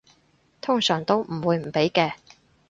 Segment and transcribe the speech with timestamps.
[0.61, 2.13] 通常都唔會唔俾嘅